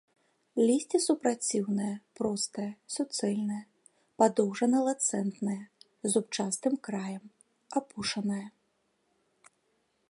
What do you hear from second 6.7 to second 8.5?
краем, апушанае.